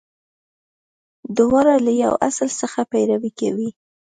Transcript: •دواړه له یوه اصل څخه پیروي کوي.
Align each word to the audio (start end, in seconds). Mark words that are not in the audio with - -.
•دواړه 1.37 1.75
له 1.85 1.91
یوه 2.01 2.15
اصل 2.29 2.49
څخه 2.61 2.79
پیروي 2.91 3.31
کوي. 3.39 3.69